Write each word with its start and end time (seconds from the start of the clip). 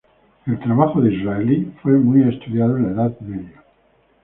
El 0.47 0.57
trabajo 0.59 0.99
de 0.99 1.13
Israeli 1.13 1.73
fue 1.83 1.91
muy 1.91 2.23
estudiado 2.27 2.75
en 2.75 2.85
la 2.95 3.03
Edad 3.03 3.19
Media. 3.19 3.63